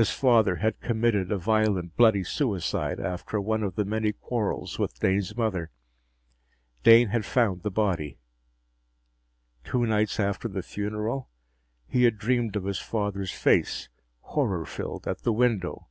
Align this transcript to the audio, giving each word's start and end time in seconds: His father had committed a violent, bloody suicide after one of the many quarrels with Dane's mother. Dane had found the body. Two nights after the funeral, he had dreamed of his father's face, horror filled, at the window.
His 0.00 0.10
father 0.10 0.56
had 0.56 0.80
committed 0.80 1.30
a 1.30 1.36
violent, 1.36 1.94
bloody 1.94 2.24
suicide 2.24 2.98
after 2.98 3.38
one 3.38 3.62
of 3.62 3.74
the 3.74 3.84
many 3.84 4.12
quarrels 4.12 4.78
with 4.78 4.98
Dane's 4.98 5.36
mother. 5.36 5.70
Dane 6.82 7.08
had 7.08 7.26
found 7.26 7.60
the 7.62 7.70
body. 7.70 8.16
Two 9.62 9.84
nights 9.84 10.18
after 10.18 10.48
the 10.48 10.62
funeral, 10.62 11.28
he 11.86 12.04
had 12.04 12.16
dreamed 12.16 12.56
of 12.56 12.64
his 12.64 12.78
father's 12.78 13.30
face, 13.30 13.90
horror 14.20 14.64
filled, 14.64 15.06
at 15.06 15.18
the 15.18 15.34
window. 15.34 15.88